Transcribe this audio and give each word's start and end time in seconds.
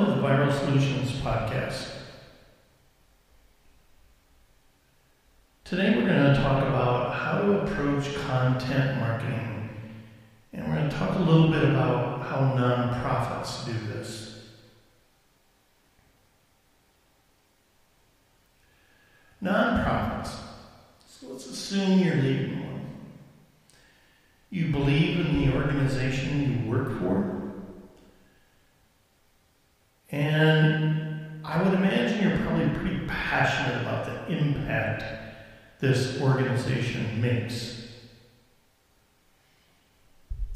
Welcome 0.00 0.16
to 0.16 0.22
the 0.22 0.26
Viral 0.26 0.58
Solutions 0.58 1.10
Podcast. 1.20 1.90
Today 5.62 5.94
we're 5.94 6.06
going 6.06 6.34
to 6.34 6.40
talk 6.40 6.62
about 6.66 7.14
how 7.14 7.42
to 7.42 7.60
approach 7.60 8.14
content 8.14 8.98
marketing. 8.98 9.68
And 10.54 10.66
we're 10.66 10.76
going 10.76 10.88
to 10.88 10.96
talk 10.96 11.18
a 11.18 11.22
little 11.22 11.50
bit 11.50 11.64
about 11.64 12.22
how 12.22 12.38
nonprofits 12.56 13.66
do 13.66 13.74
this. 13.92 14.42
Nonprofits. 19.42 20.32
So 21.06 21.26
let's 21.28 21.44
assume 21.44 21.98
you're 21.98 22.16
leading 22.16 22.58
one. 22.58 22.86
You 24.48 24.72
believe 24.72 25.20
in 25.20 25.40
the 25.40 25.54
organization 25.54 26.64
you 26.64 26.70
work 26.70 26.98
for. 27.00 27.39
And 30.12 31.44
I 31.44 31.62
would 31.62 31.74
imagine 31.74 32.28
you're 32.28 32.46
probably 32.46 32.68
pretty 32.70 33.06
passionate 33.06 33.80
about 33.82 34.06
the 34.06 34.36
impact 34.36 35.04
this 35.80 36.20
organization 36.20 37.20
makes. 37.20 37.88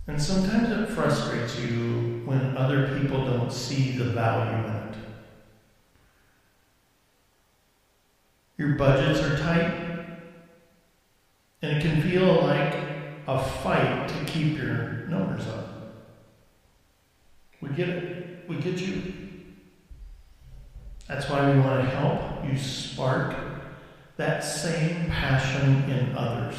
And 0.06 0.20
sometimes 0.20 0.70
it 0.70 0.94
frustrates 0.94 1.58
you 1.58 2.22
when 2.26 2.56
other 2.56 2.98
people 2.98 3.24
don't 3.24 3.50
see 3.50 3.92
the 3.92 4.04
value 4.04 4.66
in 4.66 4.74
it. 4.74 4.96
Your 8.58 8.74
budgets 8.74 9.20
are 9.20 9.38
tight, 9.38 9.74
and 11.62 11.76
it 11.76 11.82
can 11.82 12.02
feel 12.02 12.42
like 12.42 12.74
a 13.26 13.42
fight 13.42 14.08
to 14.08 14.24
keep 14.26 14.58
your 14.58 15.06
numbers 15.08 15.46
up. 15.48 15.68
We 17.62 17.70
get 17.70 17.88
it. 17.88 18.48
We 18.48 18.56
get 18.56 18.78
you. 18.78 19.23
That's 21.06 21.28
why 21.28 21.50
we 21.50 21.60
want 21.60 21.82
to 21.82 21.90
help 21.96 22.44
you 22.44 22.58
spark 22.58 23.36
that 24.16 24.40
same 24.40 25.06
passion 25.10 25.84
in 25.90 26.16
others. 26.16 26.56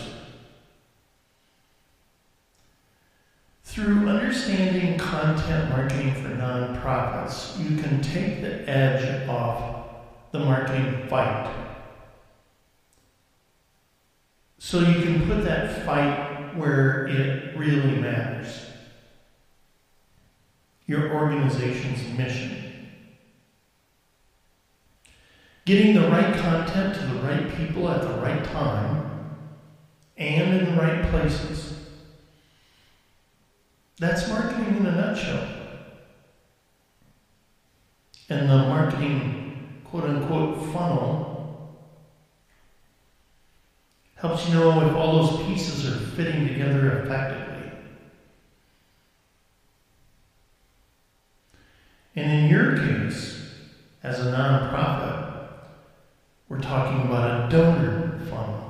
Through 3.64 4.08
understanding 4.08 4.98
content 4.98 5.70
marketing 5.70 6.14
for 6.14 6.30
nonprofits, 6.30 7.60
you 7.60 7.78
can 7.82 8.02
take 8.02 8.42
the 8.42 8.70
edge 8.70 9.28
off 9.28 9.88
the 10.32 10.40
marketing 10.40 11.08
fight. 11.08 11.54
So 14.60 14.80
you 14.80 15.02
can 15.04 15.28
put 15.28 15.44
that 15.44 15.86
fight 15.86 16.56
where 16.56 17.08
it 17.08 17.58
really 17.58 18.00
matters 18.00 18.66
your 20.88 21.14
organization's 21.14 22.18
mission. 22.18 22.75
Getting 25.66 25.96
the 25.96 26.08
right 26.10 26.36
content 26.38 26.94
to 26.96 27.06
the 27.08 27.22
right 27.22 27.56
people 27.58 27.90
at 27.90 28.02
the 28.02 28.22
right 28.22 28.44
time 28.44 29.36
and 30.16 30.60
in 30.60 30.66
the 30.66 30.82
right 30.82 31.10
places. 31.10 31.80
That's 33.98 34.30
marketing 34.30 34.78
in 34.78 34.86
a 34.86 34.92
nutshell. 34.92 35.48
And 38.30 38.50
the 38.50 38.58
marketing 38.58 39.82
quote 39.86 40.04
unquote 40.04 40.74
funnel 40.74 41.36
helps 44.16 44.48
you 44.48 44.56
know 44.56 44.88
if 44.88 44.96
all 44.96 45.26
those 45.26 45.46
pieces 45.48 45.88
are 45.88 45.98
fitting 46.16 46.48
together 46.48 47.02
effectively. 47.02 47.72
And 52.16 52.32
in 52.32 52.50
your 52.50 52.78
case, 52.78 53.52
as 54.04 54.20
a 54.20 54.32
nonprofit, 54.32 55.25
we're 56.48 56.62
talking 56.62 57.02
about 57.08 57.46
a 57.46 57.50
donor 57.50 58.20
funnel. 58.30 58.66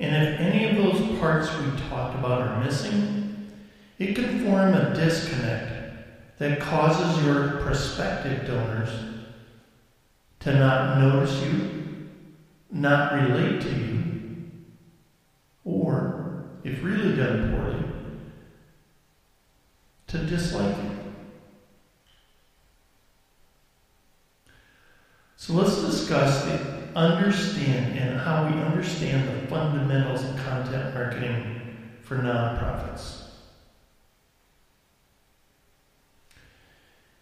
And 0.00 0.14
if 0.16 0.40
any 0.40 0.64
of 0.64 0.76
those 0.76 1.18
parts 1.18 1.48
we 1.58 1.66
talked 1.88 2.18
about 2.18 2.42
are 2.42 2.64
missing, 2.64 3.50
it 3.98 4.14
can 4.14 4.44
form 4.44 4.74
a 4.74 4.94
disconnect 4.94 6.38
that 6.38 6.60
causes 6.60 7.24
your 7.24 7.60
prospective 7.60 8.46
donors 8.46 8.90
to 10.40 10.54
not 10.58 10.98
notice 10.98 11.42
you, 11.44 12.10
not 12.70 13.14
relate 13.14 13.62
to 13.62 13.70
you, 13.70 14.50
or, 15.64 16.44
if 16.64 16.82
really 16.82 17.16
done 17.16 17.54
poorly, 17.54 17.84
to 20.08 20.18
dislike 20.26 20.76
you. 20.76 21.03
So 25.46 25.52
let's 25.52 25.78
discuss 25.82 26.42
the 26.44 26.98
understand 26.98 27.98
and 27.98 28.18
how 28.18 28.46
we 28.46 28.58
understand 28.62 29.28
the 29.28 29.46
fundamentals 29.46 30.24
of 30.24 30.42
content 30.42 30.94
marketing 30.94 31.76
for 32.00 32.16
nonprofits. 32.16 33.24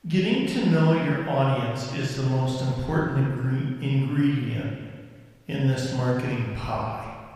Getting 0.07 0.47
to 0.47 0.67
know 0.67 0.93
your 0.93 1.29
audience 1.29 1.93
is 1.95 2.17
the 2.17 2.23
most 2.23 2.63
important 2.63 3.83
ingredient 3.83 4.93
in 5.49 5.67
this 5.67 5.93
marketing 5.97 6.55
pie. 6.55 7.27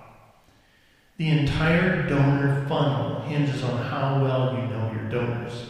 The 1.16 1.30
entire 1.30 2.08
donor 2.08 2.64
funnel 2.68 3.22
hinges 3.22 3.64
on 3.64 3.76
how 3.86 4.22
well 4.22 4.54
you 4.54 4.68
know 4.68 4.92
your 4.92 5.10
donors. 5.10 5.66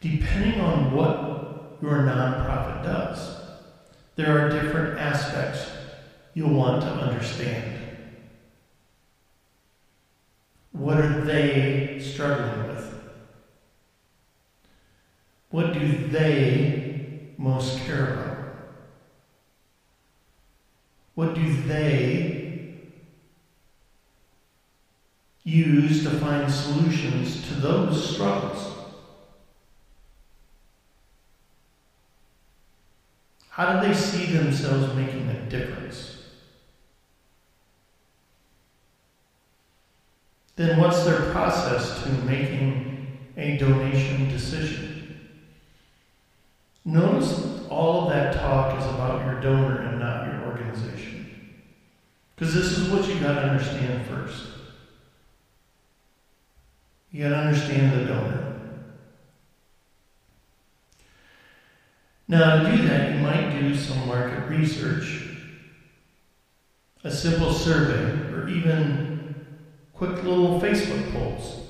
Depending 0.00 0.60
on 0.60 0.92
what 0.92 1.78
your 1.82 2.02
nonprofit 2.02 2.84
does, 2.84 3.41
there 4.16 4.38
are 4.38 4.50
different 4.50 4.98
aspects 4.98 5.70
you'll 6.34 6.54
want 6.54 6.82
to 6.82 6.88
understand. 6.88 7.78
What 10.72 10.98
are 10.98 11.24
they 11.24 12.00
struggling 12.00 12.68
with? 12.68 13.00
What 15.50 15.72
do 15.72 16.08
they 16.08 17.32
most 17.36 17.78
care 17.80 18.14
about? 18.14 18.38
What 21.14 21.34
do 21.34 21.62
they 21.64 22.74
use 25.44 26.04
to 26.04 26.10
find 26.10 26.50
solutions 26.50 27.46
to 27.48 27.54
those 27.54 28.14
struggles? 28.14 28.81
How 33.52 33.78
do 33.78 33.86
they 33.86 33.92
see 33.92 34.32
themselves 34.32 34.94
making 34.94 35.28
a 35.28 35.50
difference? 35.50 36.16
Then 40.56 40.80
what's 40.80 41.04
their 41.04 41.30
process 41.32 42.02
to 42.02 42.08
making 42.24 43.18
a 43.36 43.58
donation 43.58 44.30
decision? 44.30 45.20
Notice 46.86 47.66
all 47.68 48.04
of 48.04 48.08
that 48.14 48.36
talk 48.36 48.80
is 48.80 48.86
about 48.86 49.22
your 49.26 49.38
donor 49.42 49.82
and 49.82 50.00
not 50.00 50.28
your 50.28 50.46
organization. 50.46 51.60
Because 52.34 52.54
this 52.54 52.78
is 52.78 52.88
what 52.88 53.06
you 53.06 53.20
got 53.20 53.34
to 53.34 53.48
understand 53.50 54.06
first. 54.06 54.46
You 57.10 57.28
got 57.28 57.34
to 57.34 57.36
understand 57.36 58.00
the 58.00 58.06
donor. 58.06 58.41
Now, 62.32 62.62
to 62.62 62.74
do 62.74 62.88
that, 62.88 63.12
you 63.12 63.18
might 63.18 63.60
do 63.60 63.76
some 63.76 64.08
market 64.08 64.48
research, 64.48 65.22
a 67.04 67.10
simple 67.10 67.52
survey, 67.52 68.32
or 68.32 68.48
even 68.48 69.34
quick 69.92 70.12
little 70.24 70.58
Facebook 70.58 71.12
polls. 71.12 71.60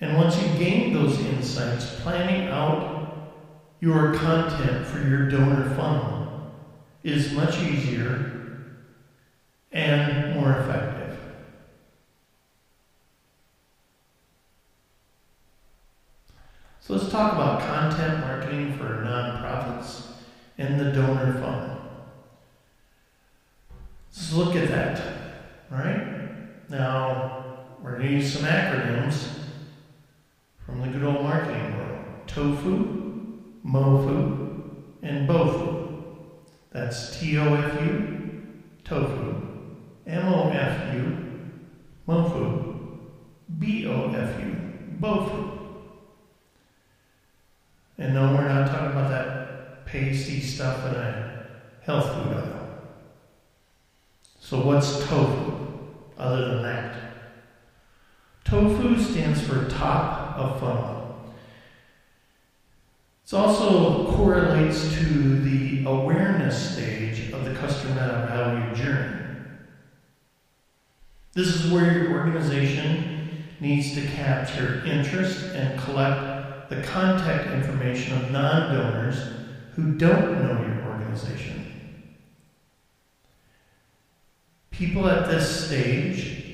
And 0.00 0.16
once 0.16 0.36
you 0.42 0.48
gain 0.58 0.92
those 0.92 1.16
insights, 1.20 1.94
planning 2.00 2.48
out 2.48 3.36
your 3.78 4.14
content 4.14 4.84
for 4.84 4.98
your 4.98 5.30
donor 5.30 5.72
funnel 5.76 6.50
is 7.04 7.30
much 7.30 7.56
easier 7.60 8.74
and 9.70 10.34
more 10.34 10.58
effective. 10.58 10.97
So 16.88 16.94
let's 16.94 17.10
talk 17.10 17.34
about 17.34 17.60
content 17.60 18.20
marketing 18.20 18.78
for 18.78 19.04
nonprofits 19.04 20.06
and 20.56 20.80
the 20.80 20.90
donor 20.90 21.34
funnel. 21.34 21.82
Let's 24.10 24.32
look 24.32 24.56
at 24.56 24.68
that, 24.68 25.02
right? 25.70 26.70
Now, 26.70 27.44
we're 27.82 27.98
going 27.98 28.08
to 28.08 28.14
use 28.14 28.32
some 28.32 28.44
acronyms 28.44 29.28
from 30.64 30.80
the 30.80 30.88
good 30.88 31.04
old 31.04 31.22
marketing 31.22 31.76
world. 31.76 32.06
TOFU, 32.26 33.38
MOFU, 33.66 34.70
and 35.02 35.28
BOFU. 35.28 35.90
That's 36.72 37.20
T-O-F-U, 37.20 38.46
TOFU, 38.86 39.42
M-O-F-U, 40.06 41.18
MOFU, 42.08 42.78
B-O-F-U, 43.58 44.56
Bofu. 44.98 45.58
And 47.98 48.14
no, 48.14 48.32
we're 48.32 48.46
not 48.46 48.68
talking 48.68 48.92
about 48.92 49.10
that 49.10 49.84
pasty 49.84 50.40
stuff 50.40 50.86
in 50.86 50.94
a 50.94 51.46
health 51.88 52.10
aisle. 52.10 52.68
So 54.40 54.60
what's 54.60 55.06
tofu 55.06 55.54
other 56.18 56.48
than 56.48 56.62
that? 56.62 56.96
Tofu 58.44 59.00
stands 59.00 59.40
for 59.40 59.66
top 59.70 60.36
of 60.36 60.60
funnel. 60.60 61.32
It 63.24 63.32
also 63.32 64.12
correlates 64.12 64.94
to 64.98 65.40
the 65.40 65.84
awareness 65.86 66.74
stage 66.74 67.32
of 67.32 67.46
the 67.46 67.54
customer 67.54 68.26
value 68.28 68.74
journey. 68.74 69.24
This 71.32 71.48
is 71.48 71.72
where 71.72 71.90
your 71.90 72.12
organization 72.12 73.46
needs 73.60 73.94
to 73.94 74.02
capture 74.08 74.82
interest 74.84 75.54
and 75.54 75.80
collect 75.80 76.68
the 76.68 76.82
contact 76.82 77.50
information 77.50 78.22
of 78.22 78.30
non 78.30 78.74
donors 78.74 79.22
who 79.74 79.94
don't 79.94 80.42
know 80.42 80.60
your 80.60 80.92
organization. 80.92 81.47
People 84.78 85.08
at 85.08 85.28
this 85.28 85.66
stage, 85.66 86.44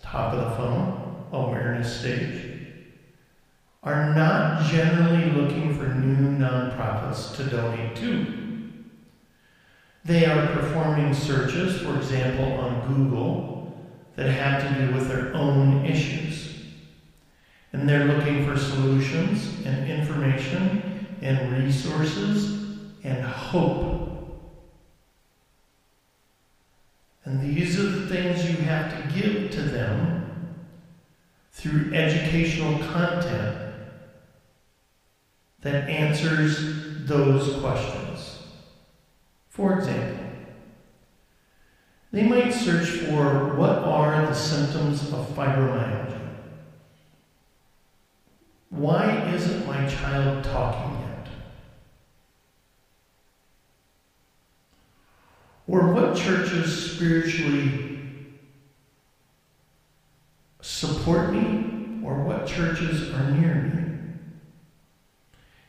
top 0.00 0.32
of 0.32 0.38
the 0.38 0.56
funnel, 0.56 1.26
awareness 1.32 1.98
stage, 1.98 2.60
are 3.82 4.14
not 4.14 4.70
generally 4.70 5.32
looking 5.32 5.76
for 5.76 5.88
new 5.88 6.38
nonprofits 6.38 7.34
to 7.34 7.42
donate 7.50 7.96
to. 7.96 8.72
They 10.04 10.26
are 10.26 10.46
performing 10.54 11.12
searches, 11.12 11.80
for 11.80 11.96
example, 11.96 12.52
on 12.52 12.86
Google, 12.86 13.76
that 14.14 14.30
have 14.30 14.62
to 14.62 14.86
do 14.86 14.94
with 14.94 15.08
their 15.08 15.34
own 15.34 15.84
issues. 15.84 16.54
And 17.72 17.88
they're 17.88 18.04
looking 18.04 18.46
for 18.46 18.56
solutions 18.56 19.66
and 19.66 19.90
information 19.90 21.04
and 21.20 21.64
resources 21.64 22.62
and 23.02 23.24
hope 23.24 24.05
And 27.26 27.42
these 27.42 27.78
are 27.80 27.88
the 27.88 28.06
things 28.06 28.48
you 28.48 28.56
have 28.64 28.90
to 28.92 29.20
give 29.20 29.50
to 29.50 29.62
them 29.62 30.56
through 31.50 31.92
educational 31.92 32.78
content 32.92 33.74
that 35.60 35.88
answers 35.88 37.04
those 37.08 37.60
questions. 37.60 38.44
For 39.48 39.76
example, 39.76 40.24
they 42.12 42.22
might 42.22 42.52
search 42.52 42.88
for 42.88 43.56
what 43.56 43.78
are 43.78 44.24
the 44.26 44.34
symptoms 44.34 45.12
of 45.12 45.26
fibromyalgia? 45.34 46.20
Why 48.70 49.28
isn't 49.32 49.66
my 49.66 49.84
child 49.88 50.44
talking 50.44 51.05
Or 55.76 55.92
what 55.92 56.16
churches 56.16 56.94
spiritually 56.94 57.98
support 60.62 61.34
me, 61.34 62.00
or 62.02 62.22
what 62.22 62.46
churches 62.46 63.12
are 63.12 63.30
near 63.32 63.56
me? 63.56 63.92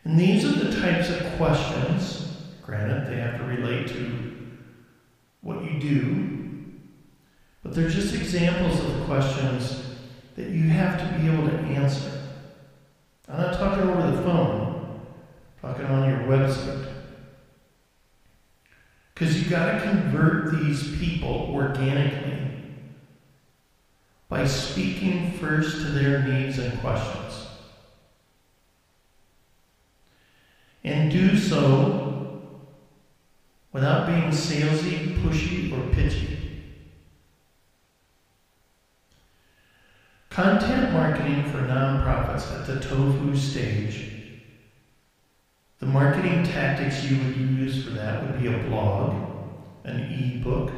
And 0.06 0.18
these 0.18 0.46
are 0.46 0.64
the 0.64 0.80
types 0.80 1.10
of 1.10 1.30
questions, 1.36 2.26
granted, 2.64 3.12
they 3.12 3.20
have 3.20 3.38
to 3.38 3.44
relate 3.44 3.90
to 3.90 4.48
what 5.42 5.66
you 5.66 5.78
do, 5.78 6.72
but 7.62 7.76
they're 7.76 7.90
just 7.90 8.16
examples 8.16 8.80
of 8.80 9.08
questions 9.08 9.84
that 10.38 10.52
you 10.52 10.70
have 10.70 11.02
to 11.02 11.18
be 11.20 11.30
able 11.30 11.50
to 11.50 11.58
answer. 11.58 12.14
I'm 13.28 13.42
not 13.42 13.56
talking 13.56 13.90
over 13.90 14.10
the 14.10 14.22
phone, 14.22 15.02
I'm 15.62 15.70
talking 15.70 15.86
on 15.86 16.10
your 16.10 16.20
website. 16.20 16.97
Because 19.18 19.40
you've 19.40 19.50
got 19.50 19.72
to 19.72 19.82
convert 19.82 20.52
these 20.52 20.96
people 21.00 21.50
organically 21.52 22.52
by 24.30 24.46
speaking 24.46 25.32
first 25.40 25.78
to 25.78 25.86
their 25.86 26.22
needs 26.22 26.60
and 26.60 26.80
questions. 26.82 27.48
And 30.84 31.12
do 31.12 31.36
so 31.36 32.42
without 33.74 34.06
being 34.06 34.30
salesy, 34.30 35.16
pushy, 35.24 35.72
or 35.72 35.96
pitchy. 35.96 36.62
Content 40.30 40.94
marketing 40.94 41.44
for 41.46 41.58
nonprofits 41.64 42.52
at 42.54 42.68
the 42.68 42.80
tofu 42.80 43.36
stage 43.36 44.17
the 45.80 45.86
marketing 45.86 46.44
tactics 46.44 47.04
you 47.04 47.18
would 47.18 47.38
use 47.38 47.84
for 47.84 47.92
that 47.92 48.24
would 48.24 48.42
be 48.42 48.48
a 48.48 48.58
blog, 48.70 49.14
an 49.84 50.12
e-book, 50.12 50.72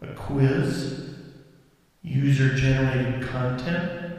a 0.00 0.06
quiz, 0.14 1.16
user-generated 2.02 3.28
content, 3.28 4.16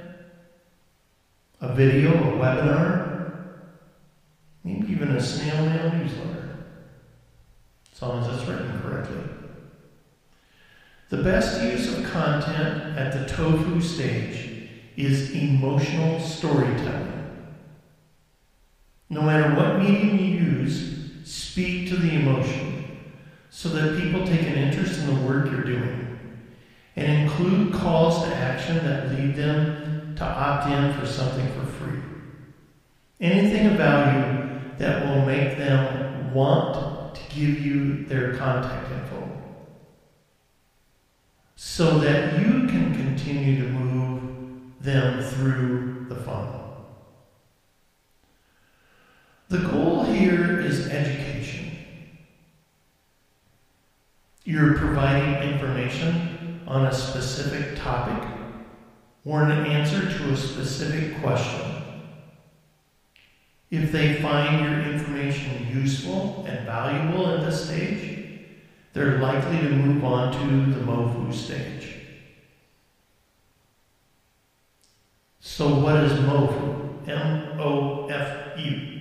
a 1.62 1.74
video, 1.74 2.12
a 2.12 2.38
webinar, 2.38 3.32
maybe 4.64 4.92
even 4.92 5.12
a 5.12 5.22
snail 5.22 5.66
mail 5.66 5.92
newsletter, 5.94 6.58
as 7.92 8.02
long 8.02 8.24
as 8.24 8.38
it's 8.38 8.48
written 8.48 8.80
correctly. 8.82 9.24
The 11.10 11.24
best 11.24 11.62
use 11.64 11.96
of 11.96 12.04
content 12.12 12.98
at 12.98 13.14
the 13.14 13.26
tofu 13.34 13.80
stage 13.82 14.70
is 14.96 15.32
emotional 15.32 16.20
storytelling. 16.20 17.15
No 19.10 19.22
matter 19.22 19.54
what 19.56 19.80
medium 19.80 20.18
you 20.18 20.26
use, 20.26 21.12
speak 21.24 21.90
to 21.90 21.96
the 21.96 22.16
emotion 22.16 23.00
so 23.50 23.70
that 23.70 24.02
people 24.02 24.26
take 24.26 24.42
an 24.42 24.56
interest 24.56 25.00
in 25.00 25.08
the 25.08 25.22
work 25.22 25.50
you're 25.52 25.64
doing. 25.64 26.20
And 26.96 27.24
include 27.24 27.74
calls 27.74 28.24
to 28.24 28.36
action 28.36 28.78
that 28.78 29.12
lead 29.12 29.36
them 29.36 30.16
to 30.16 30.24
opt 30.24 30.72
in 30.72 30.94
for 30.94 31.06
something 31.06 31.48
for 31.54 31.66
free. 31.66 32.00
Anything 33.20 33.68
of 33.68 33.74
value 33.74 34.60
that 34.78 35.06
will 35.06 35.26
make 35.26 35.58
them 35.58 36.34
want 36.34 37.16
to 37.16 37.22
give 37.36 37.60
you 37.60 38.06
their 38.06 38.36
contact 38.36 38.92
info 38.92 39.26
so 41.56 42.00
that 42.00 42.40
you 42.40 42.68
can 42.68 42.94
continue 42.94 43.64
to 43.64 43.70
move 43.70 44.82
them 44.82 45.24
through 45.24 46.06
the 46.10 46.16
funnel. 46.16 46.65
The 49.50 49.60
goal 49.60 50.04
here 50.06 50.60
is 50.60 50.88
education. 50.88 51.78
You're 54.44 54.74
providing 54.74 55.52
information 55.52 56.62
on 56.68 56.86
a 56.86 56.94
specific 56.94 57.78
topic 57.78 58.28
or 59.24 59.44
an 59.44 59.66
answer 59.68 60.02
to 60.02 60.32
a 60.32 60.38
specific 60.38 61.22
question. 61.22 61.84
If 63.70 63.92
they 63.92 64.22
find 64.22 64.66
your 64.66 64.82
information 64.94 65.68
useful 65.72 66.46
and 66.48 66.66
valuable 66.66 67.28
at 67.30 67.42
this 67.46 67.66
stage, 67.66 68.40
they're 68.94 69.20
likely 69.20 69.58
to 69.58 69.70
move 69.70 70.04
on 70.04 70.32
to 70.32 70.74
the 70.74 70.86
MOFU 70.86 71.34
stage. 71.34 71.96
So, 75.40 75.68
what 75.80 75.98
is 75.98 76.14
MOFU? 76.14 77.08
M 77.08 77.60
O 77.60 78.08
F 78.08 78.58
U. 78.60 78.96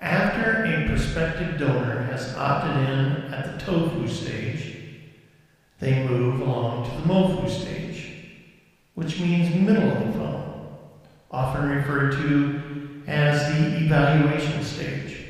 After 0.00 0.64
a 0.64 0.88
prospective 0.88 1.58
donor 1.58 2.02
has 2.04 2.34
opted 2.34 2.88
in 2.88 3.34
at 3.34 3.58
the 3.58 3.64
tofu 3.64 4.08
stage, 4.08 4.76
they 5.78 6.06
move 6.08 6.40
along 6.40 6.84
to 6.84 6.96
the 6.96 7.02
mofu 7.02 7.50
stage, 7.50 8.40
which 8.94 9.20
means 9.20 9.54
middle 9.54 9.90
of 9.90 10.06
the 10.06 10.12
funnel, 10.12 10.80
often 11.30 11.68
referred 11.68 12.12
to 12.12 13.02
as 13.06 13.54
the 13.54 13.84
evaluation 13.84 14.64
stage, 14.64 15.22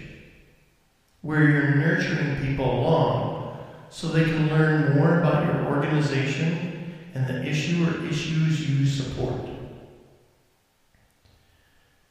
where 1.23 1.51
you're 1.51 1.75
nurturing 1.75 2.37
people 2.47 2.71
along 2.81 3.59
so 3.91 4.07
they 4.07 4.25
can 4.25 4.49
learn 4.51 4.97
more 4.97 5.19
about 5.19 5.47
your 5.47 5.67
organization 5.67 6.95
and 7.15 7.27
the 7.27 7.45
issue 7.45 7.85
or 7.89 8.07
issues 8.07 8.71
you 8.71 8.87
support. 8.87 9.50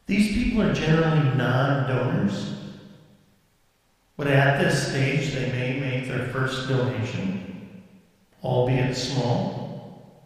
These 0.10 0.34
people 0.34 0.64
are 0.64 0.74
generally 0.74 1.38
non 1.38 1.88
donors, 1.88 2.56
but 4.18 4.26
at 4.26 4.60
this 4.60 4.88
stage 4.88 5.36
they 5.36 5.52
may 5.52 5.80
make 5.80 6.08
their 6.08 6.30
first 6.30 6.68
donation, 6.68 7.84
albeit 8.44 8.98
small. 8.98 10.26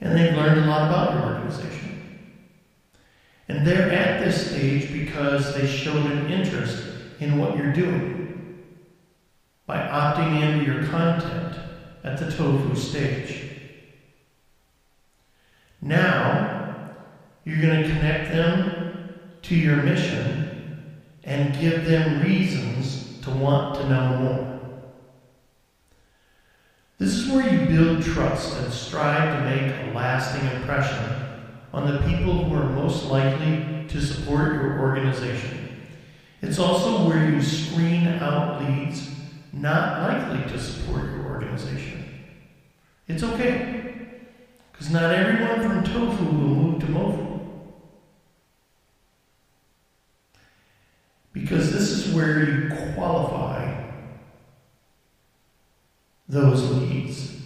And 0.00 0.18
they've 0.18 0.34
learned 0.34 0.58
a 0.58 0.66
lot 0.66 0.88
about 0.88 1.12
your 1.14 1.34
organization. 1.34 2.50
And 3.46 3.64
they're 3.64 3.92
at 3.92 4.24
this 4.24 4.50
stage 4.50 4.92
because 4.92 5.54
they 5.54 5.64
showed 5.64 6.04
an 6.10 6.28
interest 6.28 6.84
in 7.20 7.38
what 7.38 7.56
you're 7.56 7.72
doing 7.72 8.60
by 9.66 9.76
opting 9.76 10.42
into 10.42 10.64
your 10.64 10.84
content 10.88 11.56
at 12.02 12.18
the 12.18 12.28
tofu 12.32 12.74
stage. 12.74 13.52
Now, 15.80 16.56
you're 17.46 17.62
going 17.62 17.82
to 17.84 17.88
connect 17.88 18.32
them 18.32 19.14
to 19.40 19.54
your 19.54 19.76
mission 19.76 20.82
and 21.22 21.58
give 21.58 21.86
them 21.86 22.22
reasons 22.22 23.20
to 23.22 23.30
want 23.30 23.76
to 23.76 23.88
know 23.88 24.18
more. 24.18 24.60
This 26.98 27.14
is 27.14 27.30
where 27.30 27.48
you 27.48 27.66
build 27.66 28.02
trust 28.02 28.56
and 28.58 28.72
strive 28.72 29.38
to 29.38 29.50
make 29.50 29.72
a 29.72 29.94
lasting 29.96 30.44
impression 30.56 31.14
on 31.72 31.86
the 31.86 31.98
people 32.00 32.44
who 32.44 32.54
are 32.56 32.64
most 32.64 33.04
likely 33.06 33.86
to 33.88 34.00
support 34.00 34.54
your 34.54 34.80
organization. 34.80 35.86
It's 36.42 36.58
also 36.58 37.08
where 37.08 37.30
you 37.30 37.40
screen 37.40 38.08
out 38.08 38.60
leads 38.60 39.10
not 39.52 40.02
likely 40.02 40.50
to 40.50 40.58
support 40.58 41.04
your 41.04 41.26
organization. 41.26 42.24
It's 43.06 43.22
okay, 43.22 43.84
because 44.72 44.90
not 44.90 45.14
everyone 45.14 45.62
from 45.62 45.84
tofu 45.84 46.24
will 46.24 46.32
move 46.32 46.80
to 46.80 46.86
mofu. 46.86 47.25
Because 51.36 51.70
this 51.70 51.90
is 51.90 52.14
where 52.14 52.48
you 52.48 52.74
qualify 52.94 53.84
those 56.26 56.62
leads. 56.70 57.36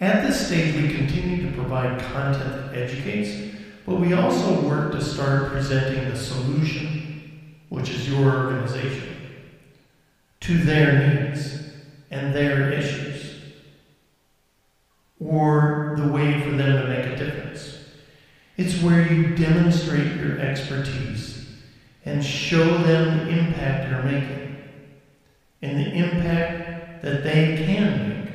At 0.00 0.26
this 0.26 0.46
stage, 0.46 0.74
we 0.74 0.96
continue 0.96 1.46
to 1.46 1.54
provide 1.54 2.00
content 2.00 2.72
that 2.72 2.74
educates, 2.74 3.58
but 3.84 3.96
we 3.96 4.14
also 4.14 4.62
work 4.62 4.92
to 4.92 5.04
start 5.04 5.50
presenting 5.52 6.08
the 6.08 6.16
solution, 6.16 7.60
which 7.68 7.90
is 7.90 8.08
your 8.08 8.46
organization, 8.46 9.14
to 10.40 10.56
their 10.64 11.26
needs 11.26 11.60
and 12.10 12.34
their 12.34 12.72
issues, 12.72 13.42
or 15.20 15.94
the 15.98 16.08
way 16.08 16.40
for 16.42 16.52
them 16.52 16.82
to 16.82 16.88
make 16.88 17.04
a 17.04 17.16
difference. 17.16 17.77
It's 18.58 18.82
where 18.82 19.10
you 19.10 19.36
demonstrate 19.36 20.16
your 20.16 20.40
expertise 20.40 21.46
and 22.04 22.24
show 22.24 22.66
them 22.78 23.18
the 23.18 23.28
impact 23.28 23.88
you're 23.88 24.02
making 24.02 24.56
and 25.62 25.78
the 25.78 25.92
impact 25.92 27.02
that 27.02 27.22
they 27.22 27.64
can 27.64 28.08
make. 28.08 28.32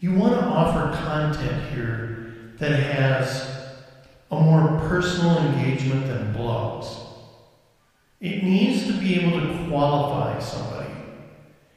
You 0.00 0.14
want 0.14 0.34
to 0.34 0.44
offer 0.44 0.94
content 1.02 1.72
here 1.72 2.34
that 2.58 2.72
has 2.72 3.48
a 4.30 4.38
more 4.38 4.78
personal 4.86 5.38
engagement 5.38 6.06
than 6.06 6.34
blogs. 6.34 7.00
It 8.20 8.42
needs 8.42 8.86
to 8.88 8.92
be 8.92 9.20
able 9.20 9.40
to 9.40 9.68
qualify 9.68 10.38
somebody, 10.38 10.92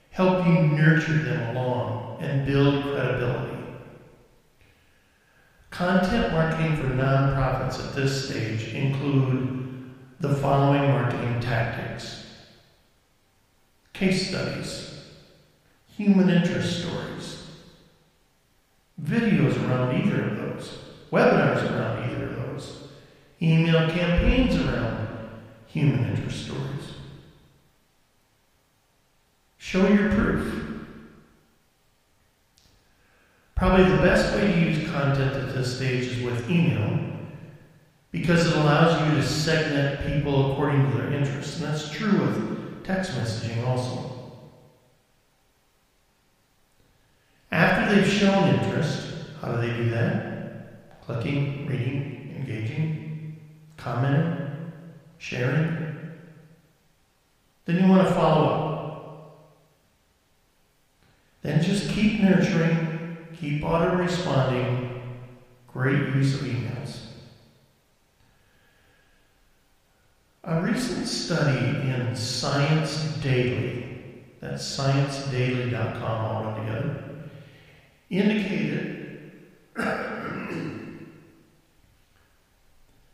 help 0.09 0.45
you 0.45 0.53
nurture 0.53 1.19
them 1.19 1.55
along, 1.55 2.17
and 2.19 2.45
build 2.45 2.83
credibility. 2.83 3.60
Content 5.71 6.33
marketing 6.33 6.75
for 6.75 6.89
nonprofits 6.89 7.79
at 7.79 7.95
this 7.95 8.27
stage 8.27 8.73
include 8.73 9.89
the 10.19 10.35
following 10.35 10.83
marketing 10.91 11.39
tactics. 11.39 12.25
Case 13.93 14.27
studies, 14.27 15.05
human 15.87 16.29
interest 16.29 16.81
stories, 16.81 17.47
videos 19.01 19.57
around 19.65 19.95
either 19.95 20.25
of 20.25 20.37
those, 20.37 20.77
webinars 21.09 21.63
around 21.71 22.09
either 22.09 22.25
of 22.25 22.35
those, 22.35 22.89
email 23.41 23.89
campaigns 23.89 24.55
around 24.57 25.07
human 25.67 26.05
interest 26.09 26.45
stories. 26.45 26.95
Show 29.57 29.87
your 29.87 30.09
proof. 30.09 30.65
Probably 33.55 33.85
the 33.85 34.01
best 34.01 34.35
way 34.35 34.51
to 34.51 34.59
use 34.59 34.80
content 34.91 35.33
at 35.35 35.53
this 35.53 35.77
stage 35.77 36.05
is 36.05 36.23
with 36.23 36.49
email 36.49 37.11
because 38.11 38.45
it 38.45 38.55
allows 38.57 38.99
you 39.01 39.15
to 39.15 39.23
segment 39.27 40.05
people 40.05 40.51
according 40.51 40.91
to 40.91 40.97
their 40.97 41.13
interests. 41.13 41.59
And 41.59 41.71
that's 41.73 41.89
true 41.89 42.19
with 42.19 42.83
text 42.83 43.11
messaging 43.11 43.65
also. 43.65 44.11
After 47.51 47.95
they've 47.95 48.11
shown 48.11 48.55
interest, 48.55 49.13
how 49.41 49.53
do 49.53 49.61
they 49.61 49.75
do 49.75 49.89
that? 49.89 51.01
Clicking, 51.05 51.67
reading, 51.67 52.33
engaging, 52.37 53.39
commenting, 53.77 54.71
sharing. 55.17 55.91
Then 57.65 57.83
you 57.83 57.89
want 57.89 58.07
to 58.07 58.13
follow 58.13 58.45
up. 58.45 58.61
Then 61.41 61.61
just 61.61 61.89
keep 61.89 62.21
nurturing, 62.21 62.90
keep 63.41 63.63
auto 63.63 63.95
responding. 63.95 65.01
Great 65.67 66.13
use 66.15 66.35
of 66.35 66.41
emails. 66.41 66.99
A 70.43 70.61
recent 70.61 71.07
study 71.07 71.89
in 71.89 72.15
Science 72.15 73.03
Daily, 73.23 74.23
that's 74.39 74.63
sciencedaily.com 74.77 76.03
all 76.03 76.55
together, 76.55 77.03
indicated 78.09 79.31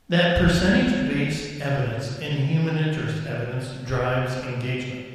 that 0.10 0.42
percentage 0.42 1.10
based 1.14 1.62
evidence 1.62 2.20
and 2.20 2.50
human 2.50 2.78
interest 2.78 3.28
evidence 3.28 3.68
drives 3.86 4.34
engagement. 4.46 5.06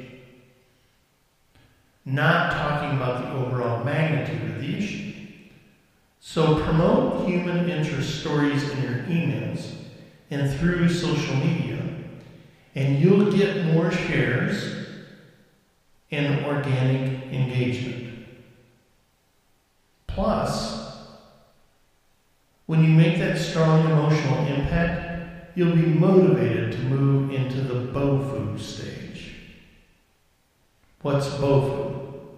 Not 2.05 2.51
talking 2.51 2.95
about 2.97 3.23
the 3.23 3.31
overall 3.31 3.83
magnitude 3.83 4.51
of 4.51 4.61
the 4.61 4.77
issue. 4.77 5.02
So 6.25 6.57
promote 6.63 7.27
human 7.27 7.69
interest 7.69 8.21
stories 8.21 8.63
in 8.69 8.81
your 8.81 9.03
emails 9.03 9.75
and 10.31 10.49
through 10.57 10.87
social 10.87 11.35
media, 11.35 11.77
and 12.75 12.97
you'll 12.97 13.29
get 13.29 13.65
more 13.65 13.91
shares 13.91 15.03
and 16.11 16.45
organic 16.45 17.31
engagement. 17.33 18.25
Plus, 20.07 20.95
when 22.67 22.85
you 22.85 22.91
make 22.91 23.19
that 23.19 23.37
strong 23.37 23.91
emotional 23.91 24.45
impact, 24.45 25.57
you'll 25.57 25.75
be 25.75 25.81
motivated 25.81 26.71
to 26.71 26.79
move 26.83 27.31
into 27.31 27.59
the 27.59 27.91
BOFU 27.91 28.57
stage. 28.57 29.35
What's 31.01 31.27
BOFU? 31.27 32.31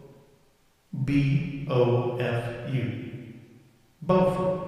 B 1.05 1.67
O 1.69 2.17
F 2.17 2.73
U. 2.73 3.14
BOFU. 4.05 4.61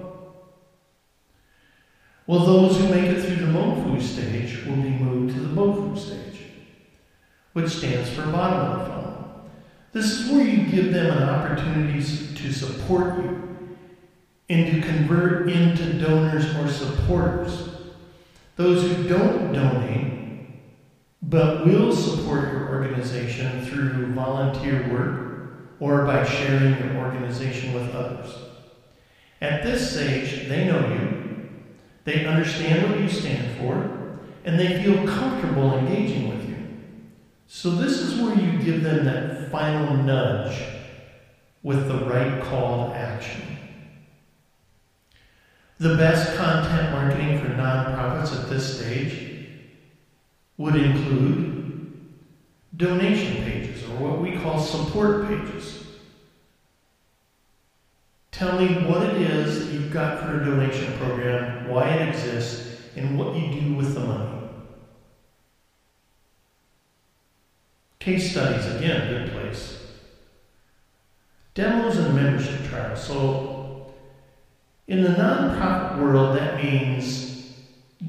Well, 2.26 2.46
those 2.46 2.78
who 2.78 2.90
make 2.90 3.06
it 3.06 3.22
through 3.22 3.46
the 3.46 3.52
MOFU 3.52 4.02
stage 4.02 4.66
will 4.66 4.76
be 4.76 4.90
moved 4.90 5.34
to 5.36 5.40
the 5.40 5.56
BOFU 5.56 5.98
stage, 5.98 6.42
which 7.54 7.70
stands 7.70 8.10
for 8.10 8.24
bottom 8.24 8.60
of 8.60 8.80
the 8.80 8.86
funnel. 8.86 9.50
This 9.94 10.12
is 10.12 10.32
where 10.32 10.46
you 10.46 10.70
give 10.70 10.94
them 10.94 11.18
an 11.18 11.24
opportunity 11.24 12.00
to 12.00 12.54
support 12.54 13.24
you 13.24 13.68
and 14.50 14.74
to 14.74 14.88
convert 14.88 15.50
into 15.50 15.94
donors 15.94 16.54
or 16.56 16.68
supporters. 16.68 17.70
Those 18.58 18.84
who 18.84 19.08
don't 19.08 19.54
donate 19.54 20.18
but 21.22 21.66
will 21.66 21.94
support 21.94 22.52
your 22.52 22.70
organization 22.70 23.66
through 23.66 24.14
volunteer 24.14 24.88
work 24.92 25.78
or 25.80 26.06
by 26.06 26.24
sharing 26.24 26.78
your 26.78 27.04
organization 27.04 27.74
with 27.74 27.94
others. 27.94 28.47
At 29.42 29.64
this 29.64 29.92
stage, 29.92 30.48
they 30.48 30.66
know 30.66 30.80
you, 30.90 31.50
they 32.04 32.26
understand 32.26 32.90
what 32.90 33.00
you 33.00 33.10
stand 33.10 33.58
for, 33.58 34.20
and 34.46 34.60
they 34.60 34.82
feel 34.82 35.06
comfortable 35.08 35.78
engaging 35.78 36.30
with 36.30 36.50
you. 36.50 36.58
So, 37.48 37.72
this 37.72 38.00
is 38.00 38.20
where 38.20 38.36
you 38.36 38.60
give 38.64 38.84
them 38.84 39.06
that 39.06 39.52
final 39.52 39.96
nudge 39.98 40.62
with 41.64 41.88
the 41.88 42.06
right 42.06 42.42
call 42.44 42.90
to 42.90 42.96
action. 42.96 43.42
The 45.80 45.96
best 45.96 46.36
content 46.38 46.92
marketing 46.92 47.40
for 47.40 47.50
nonprofits 47.50 48.36
at 48.36 48.50
this 48.50 48.80
stage 48.80 49.50
would 50.58 50.76
include 50.76 52.08
donation 52.76 53.44
pages 53.44 53.84
or 53.84 53.96
what 53.98 54.22
we 54.22 54.38
call 54.38 54.60
support 54.60 55.28
pages. 55.28 55.77
Tell 58.38 58.60
me 58.60 58.68
what 58.86 59.02
it 59.02 59.20
is 59.20 59.66
that 59.66 59.74
you've 59.74 59.92
got 59.92 60.20
for 60.20 60.40
a 60.40 60.46
donation 60.46 60.96
program, 61.00 61.68
why 61.70 61.90
it 61.90 62.10
exists, 62.10 62.80
and 62.96 63.18
what 63.18 63.36
you 63.36 63.62
do 63.62 63.74
with 63.74 63.96
the 63.96 64.02
money. 64.02 64.30
Case 67.98 68.30
studies, 68.30 68.76
again, 68.76 69.10
good 69.10 69.32
place. 69.32 69.88
Demos 71.56 71.98
and 71.98 72.14
membership 72.14 72.64
trials. 72.70 73.04
So, 73.04 73.92
in 74.86 75.02
the 75.02 75.10
nonprofit 75.10 76.00
world, 76.00 76.38
that 76.38 76.64
means 76.64 77.56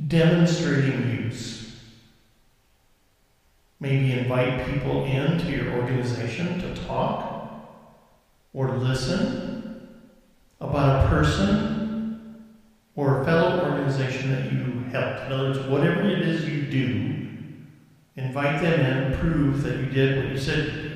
demonstrating 0.08 1.24
use. 1.24 1.74
Maybe 3.80 4.12
invite 4.12 4.66
people 4.66 5.06
into 5.06 5.50
your 5.50 5.72
organization 5.72 6.60
to 6.60 6.74
talk. 6.84 7.36
or 8.54 8.76
listen 8.76 9.57
about 10.60 11.04
a 11.04 11.08
person 11.08 12.44
or 12.96 13.22
a 13.22 13.24
fellow 13.24 13.64
organization 13.64 14.32
that 14.32 14.52
you 14.52 14.84
helped. 14.90 15.26
In 15.26 15.32
other 15.32 15.50
words, 15.50 15.58
whatever 15.60 16.08
it 16.08 16.20
is 16.20 16.48
you 16.48 16.62
do, 16.62 17.28
invite 18.16 18.60
them 18.60 18.80
in, 18.80 19.18
prove 19.18 19.62
that 19.62 19.76
you 19.78 19.86
did 19.86 20.16
what 20.16 20.32
you 20.32 20.38
said. 20.38 20.88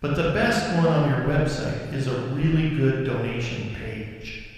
But 0.00 0.14
the 0.14 0.30
best 0.30 0.76
one 0.76 0.86
on 0.86 1.10
your 1.10 1.28
website 1.28 1.92
is 1.92 2.06
a 2.06 2.20
really 2.28 2.76
good 2.76 3.04
donation 3.04 3.74
page. 3.74 4.48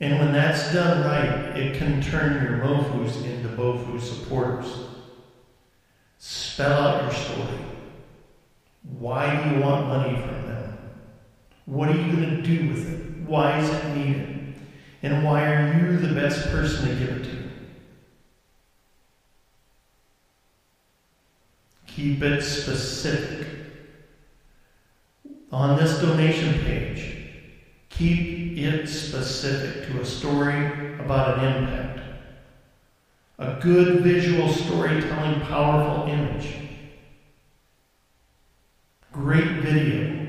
And 0.00 0.18
when 0.18 0.32
that's 0.32 0.72
done 0.72 1.04
right, 1.04 1.56
it 1.56 1.78
can 1.78 2.02
turn 2.02 2.42
your 2.42 2.58
MOFUs 2.64 3.24
into 3.24 3.48
BOFU 3.50 4.00
supporters. 4.00 4.66
Spell 6.18 6.72
out 6.72 7.02
your 7.04 7.12
story. 7.12 7.73
Why 8.84 9.42
do 9.42 9.50
you 9.56 9.62
want 9.62 9.88
money 9.88 10.16
from 10.20 10.46
them? 10.46 10.78
What 11.66 11.88
are 11.88 11.96
you 11.96 12.12
going 12.12 12.36
to 12.36 12.42
do 12.42 12.68
with 12.68 12.90
it? 12.90 13.28
Why 13.28 13.58
is 13.58 13.70
it 13.70 13.96
needed? 13.96 14.54
And 15.02 15.24
why 15.24 15.44
are 15.44 15.78
you 15.78 15.98
the 15.98 16.14
best 16.14 16.48
person 16.48 16.88
to 16.88 16.94
give 16.94 17.08
it 17.08 17.24
to? 17.24 17.50
Keep 21.86 22.22
it 22.22 22.42
specific. 22.42 23.48
On 25.50 25.76
this 25.78 26.00
donation 26.00 26.60
page, 26.64 27.28
keep 27.88 28.58
it 28.58 28.88
specific 28.88 29.86
to 29.86 30.00
a 30.00 30.04
story 30.04 30.98
about 30.98 31.38
an 31.38 31.44
impact. 31.44 32.00
A 33.38 33.58
good 33.60 34.02
visual 34.02 34.48
storytelling, 34.48 35.40
powerful 35.42 36.10
image. 36.10 36.63
Great 39.14 39.62
video. 39.62 40.26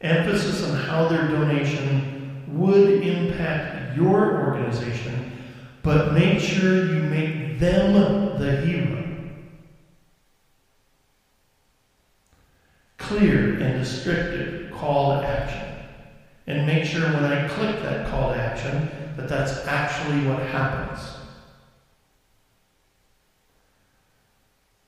Emphasis 0.00 0.66
on 0.70 0.76
how 0.76 1.08
their 1.08 1.28
donation 1.28 2.44
would 2.48 3.02
impact 3.02 3.96
your 3.96 4.40
organization, 4.46 5.32
but 5.82 6.14
make 6.14 6.40
sure 6.40 6.86
you 6.86 7.02
make 7.02 7.58
them 7.58 8.38
the 8.38 8.56
hero. 8.62 9.04
clear 13.04 13.58
and 13.60 13.82
descriptive 13.82 14.72
call 14.72 15.20
to 15.20 15.26
action. 15.26 15.68
And 16.46 16.66
make 16.66 16.84
sure 16.84 17.02
when 17.02 17.24
I 17.24 17.48
click 17.48 17.82
that 17.82 18.08
call 18.08 18.32
to 18.32 18.40
action 18.40 18.88
that 19.16 19.28
that's 19.28 19.66
actually 19.66 20.26
what 20.26 20.42
happens. 20.46 21.13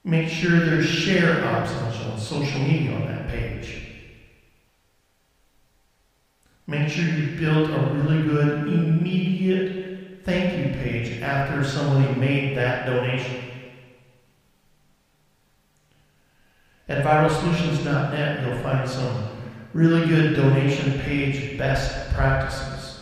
Make 0.06 0.28
sure 0.28 0.60
there's 0.60 0.88
share 0.88 1.44
options 1.44 2.00
on 2.06 2.16
social 2.16 2.60
media 2.60 2.94
on 2.94 3.08
that 3.08 3.26
page. 3.26 3.96
Make 6.68 6.88
sure 6.88 7.04
you 7.04 7.36
build 7.36 7.70
a 7.70 7.80
really 7.92 8.22
good 8.22 8.68
immediate 8.68 10.22
thank 10.22 10.58
you 10.58 10.80
page 10.80 11.20
after 11.22 11.64
somebody 11.64 12.20
made 12.20 12.56
that 12.56 12.86
donation. 12.86 13.50
At 16.88 17.04
viralsolutions.net, 17.04 18.46
you'll 18.46 18.62
find 18.62 18.88
some 18.88 19.28
really 19.72 20.06
good 20.06 20.36
donation 20.36 21.00
page 21.00 21.58
best 21.58 22.14
practices. 22.14 23.00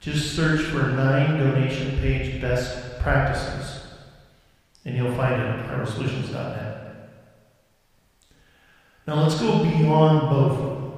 Just 0.00 0.34
search 0.34 0.62
for 0.62 0.88
nine 0.88 1.38
donation 1.38 1.98
page 2.00 2.40
best 2.40 2.98
practices, 3.00 3.81
and 4.84 4.96
you'll 4.96 5.14
find 5.14 5.34
it 5.34 5.46
at 5.46 5.68
viralsolutions.net. 5.68 7.10
Now 9.06 9.22
let's 9.22 9.40
go 9.40 9.62
beyond 9.62 10.22
BOFU. 10.22 10.92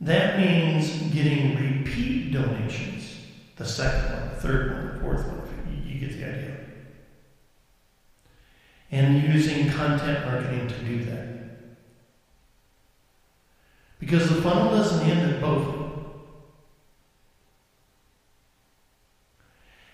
That 0.00 0.38
means 0.38 1.12
getting 1.12 1.56
repeat 1.56 2.32
donations. 2.32 3.16
The 3.56 3.64
second 3.64 4.12
one, 4.12 4.28
the 4.30 4.40
third 4.40 4.72
one, 4.72 4.94
the 4.94 5.00
fourth 5.00 5.26
one. 5.26 5.42
You 5.86 6.00
get 6.00 6.18
the 6.18 6.24
idea 6.24 6.62
and 8.92 9.22
using 9.22 9.70
content 9.70 10.26
marketing 10.26 10.68
to 10.68 10.78
do 10.84 11.04
that. 11.04 11.28
Because 13.98 14.28
the 14.28 14.42
funnel 14.42 14.70
doesn't 14.70 15.08
end 15.08 15.32
at 15.32 15.40
BOFU. 15.40 15.90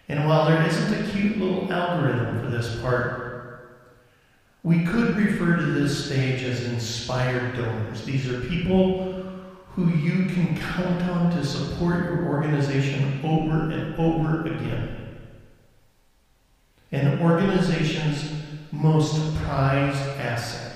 And 0.08 0.26
while 0.26 0.46
there 0.46 0.66
isn't 0.66 0.94
a 0.94 1.12
cute 1.12 1.38
little 1.38 1.57
algorithm 1.70 2.40
for 2.40 2.50
this 2.50 2.80
part, 2.80 3.78
we 4.62 4.84
could 4.84 5.16
refer 5.16 5.56
to 5.56 5.66
this 5.66 6.06
stage 6.06 6.42
as 6.42 6.64
inspired 6.64 7.56
donors. 7.56 8.04
These 8.04 8.28
are 8.28 8.40
people 8.40 9.24
who 9.74 9.88
you 9.90 10.26
can 10.26 10.58
count 10.58 11.02
on 11.02 11.30
to 11.30 11.44
support 11.44 12.04
your 12.04 12.26
organization 12.26 13.20
over 13.24 13.70
and 13.70 13.94
over 13.96 14.46
again. 14.46 15.16
And 16.90 17.20
organizations 17.20 18.32
most 18.72 19.36
prized 19.36 20.02
asset. 20.18 20.74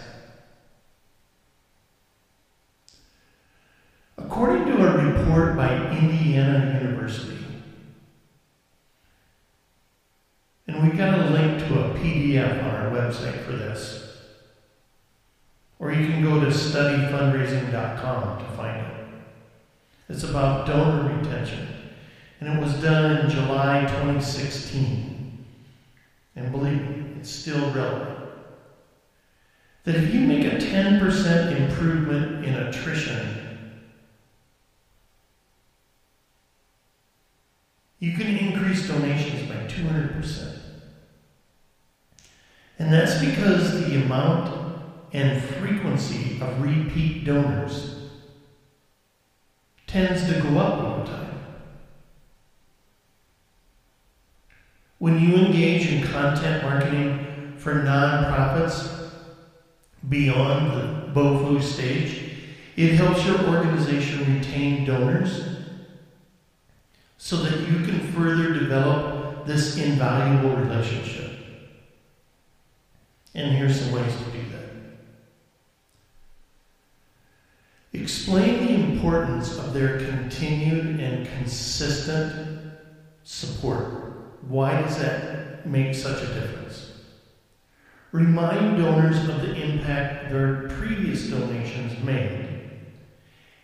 According 4.17 4.67
to 4.67 4.87
a 4.87 5.05
report 5.05 5.57
by 5.57 5.75
Indiana 5.91 6.81
University, 6.81 7.32
we've 10.83 10.97
got 10.97 11.19
a 11.19 11.31
link 11.31 11.59
to 11.59 11.79
a 11.79 11.95
PDF 11.95 12.65
on 12.65 12.71
our 12.71 12.91
website 12.91 13.45
for 13.45 13.53
this, 13.53 14.19
or 15.79 15.93
you 15.93 16.07
can 16.07 16.23
go 16.23 16.41
to 16.41 16.47
studyfundraising.com 16.47 18.39
to 18.39 18.45
find 18.57 18.87
it. 18.87 19.07
It's 20.09 20.25
about 20.25 20.67
donor 20.67 21.17
retention, 21.17 21.69
and 22.41 22.59
it 22.59 22.61
was 22.61 22.75
done 22.83 23.19
in 23.19 23.31
July 23.31 23.83
2016. 23.83 25.47
And 26.35 26.51
believe 26.51 26.81
me, 26.81 27.15
it's 27.21 27.31
still 27.31 27.71
relevant. 27.73 28.19
That 29.85 29.95
if 29.97 30.13
you 30.15 30.21
make 30.21 30.45
a 30.45 30.57
10% 30.57 31.61
improvement 31.61 32.45
in 32.45 32.55
attrition, 32.55 33.69
you 37.99 38.13
can 38.17 38.37
increase 38.37 38.89
donations 38.89 39.49
by 39.49 39.57
200%. 39.67 40.62
And 42.83 42.93
that's 42.93 43.21
because 43.25 43.87
the 43.87 44.03
amount 44.03 44.53
and 45.13 45.41
frequency 45.41 46.41
of 46.41 46.61
repeat 46.61 47.25
donors 47.25 47.95
tends 49.87 50.27
to 50.27 50.41
go 50.43 50.59
up 50.59 50.83
over 50.83 51.07
time. 51.07 51.45
When 54.99 55.21
you 55.21 55.37
engage 55.37 55.87
in 55.93 56.03
content 56.09 56.65
marketing 56.65 57.55
for 57.57 57.75
nonprofits 57.75 59.11
beyond 60.09 60.73
the 60.73 61.13
BOFU 61.21 61.63
stage, 61.63 62.33
it 62.75 62.95
helps 62.95 63.25
your 63.25 63.39
organization 63.47 64.39
retain 64.39 64.85
donors 64.85 65.57
so 67.17 67.37
that 67.37 67.61
you 67.61 67.87
can 67.87 68.13
further 68.13 68.53
develop 68.53 69.47
this 69.47 69.77
invaluable 69.77 70.57
relationship. 70.57 71.32
And 73.35 73.57
here's 73.57 73.81
some 73.81 73.93
ways 73.93 74.15
to 74.15 74.25
do 74.25 74.43
that. 74.51 74.63
Explain 77.95 78.67
the 78.67 78.75
importance 78.75 79.59
of 79.59 79.73
their 79.73 79.99
continued 79.99 81.01
and 81.01 81.27
consistent 81.39 82.73
support. 83.23 84.43
Why 84.49 84.81
does 84.83 84.99
that 84.99 85.67
make 85.67 85.95
such 85.95 86.23
a 86.23 86.35
difference? 86.35 86.93
Remind 88.13 88.77
donors 88.77 89.17
of 89.29 89.41
the 89.41 89.55
impact 89.55 90.31
their 90.31 90.69
previous 90.69 91.29
donations 91.29 92.03
made. 92.05 92.49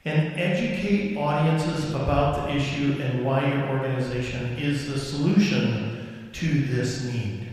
And 0.05 0.33
educate 0.41 1.17
audiences 1.19 1.93
about 1.93 2.47
the 2.47 2.55
issue 2.57 2.99
and 3.03 3.25
why 3.25 3.47
your 3.47 3.69
organization 3.69 4.57
is 4.57 4.89
the 4.89 4.99
solution 4.99 6.31
to 6.33 6.63
this 6.65 7.05
need 7.05 7.47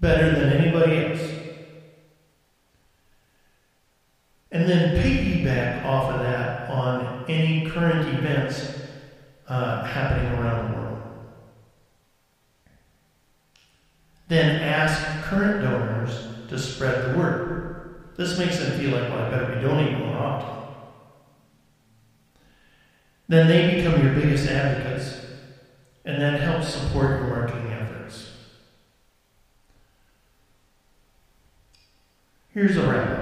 better 0.00 0.32
than 0.32 0.52
anybody 0.52 1.06
else. 1.06 1.20
And 4.50 4.68
then 4.68 5.02
off 5.84 6.12
of 6.12 6.20
that 6.20 6.70
on 6.70 7.24
any 7.28 7.68
current 7.70 8.08
events 8.18 8.72
uh, 9.48 9.84
happening 9.84 10.30
around 10.32 10.72
the 10.72 10.78
world. 10.78 10.98
Then 14.28 14.62
ask 14.62 15.24
current 15.24 15.62
donors 15.62 16.28
to 16.48 16.58
spread 16.58 17.14
the 17.14 17.18
word. 17.18 17.96
This 18.16 18.38
makes 18.38 18.58
them 18.58 18.78
feel 18.78 18.90
like, 18.90 19.08
well, 19.10 19.24
I 19.24 19.30
better 19.30 19.54
be 19.54 19.62
donating 19.62 20.00
more 20.00 20.16
often. 20.16 20.58
Then 23.28 23.46
they 23.46 23.76
become 23.76 24.02
your 24.02 24.14
biggest 24.14 24.48
advocates, 24.48 25.20
and 26.04 26.20
that 26.20 26.40
helps 26.40 26.74
support 26.74 27.20
your 27.20 27.28
marketing 27.28 27.70
efforts. 27.72 28.32
Here's 32.52 32.76
a 32.76 32.90
wrap. 32.90 33.17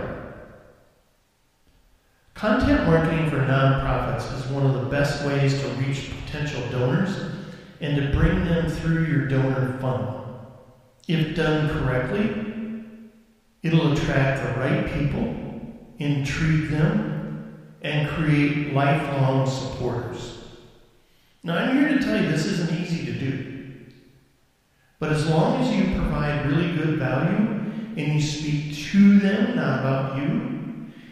Content 2.36 2.86
marketing 2.86 3.30
for 3.30 3.38
nonprofits 3.38 4.30
is 4.38 4.46
one 4.48 4.66
of 4.66 4.74
the 4.74 4.90
best 4.90 5.24
ways 5.24 5.58
to 5.58 5.68
reach 5.68 6.10
potential 6.26 6.60
donors 6.70 7.18
and 7.80 7.96
to 7.96 8.12
bring 8.14 8.44
them 8.44 8.68
through 8.68 9.06
your 9.06 9.26
donor 9.26 9.78
funnel. 9.80 10.22
If 11.08 11.34
done 11.34 11.70
correctly, 11.70 12.84
it'll 13.62 13.94
attract 13.94 14.42
the 14.42 14.60
right 14.60 14.84
people, 14.92 15.34
intrigue 15.98 16.68
them, 16.68 17.58
and 17.80 18.06
create 18.06 18.74
lifelong 18.74 19.48
supporters. 19.48 20.38
Now, 21.42 21.56
I'm 21.56 21.74
here 21.74 21.88
to 21.88 22.04
tell 22.04 22.20
you 22.20 22.28
this 22.28 22.44
isn't 22.44 22.78
easy 22.78 23.06
to 23.06 23.12
do. 23.18 23.86
But 24.98 25.12
as 25.12 25.26
long 25.26 25.62
as 25.62 25.74
you 25.74 25.98
provide 25.98 26.44
really 26.44 26.76
good 26.76 26.98
value 26.98 27.48
and 27.96 28.12
you 28.12 28.20
speak 28.20 28.76
to 28.90 29.20
them, 29.20 29.56
not 29.56 29.78
about 29.78 30.18
you, 30.18 30.55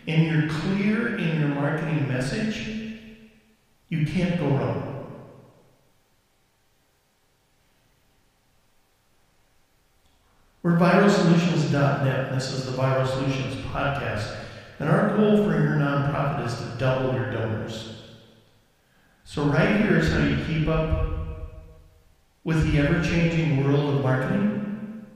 and 0.07 0.27
you're 0.27 0.51
clear 0.51 1.17
in 1.17 1.41
your 1.41 1.49
marketing 1.49 2.07
message, 2.09 2.99
you 3.89 4.07
can't 4.07 4.39
go 4.39 4.49
wrong. 4.49 4.95
We're 10.63 10.79
viralsolutions.net. 10.79 12.33
This 12.33 12.53
is 12.53 12.65
the 12.65 12.73
Viral 12.73 13.07
Solutions 13.07 13.55
podcast. 13.67 14.35
And 14.79 14.89
our 14.89 15.17
goal 15.17 15.37
for 15.37 15.53
your 15.53 15.77
nonprofit 15.77 16.47
is 16.47 16.57
to 16.57 16.79
double 16.79 17.15
your 17.15 17.31
donors. 17.31 18.03
So, 19.25 19.45
right 19.45 19.81
here 19.81 19.99
is 19.99 20.11
how 20.11 20.25
you 20.25 20.43
keep 20.47 20.69
up 20.69 21.09
with 22.45 22.71
the 22.71 22.79
ever 22.79 23.03
changing 23.03 23.63
world 23.63 23.95
of 23.95 24.03
marketing 24.03 25.07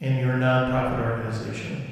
in 0.00 0.18
your 0.18 0.34
nonprofit 0.34 1.04
organization. 1.04 1.91